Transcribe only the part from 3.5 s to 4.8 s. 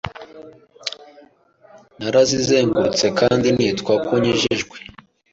nitwa ko nkijijwe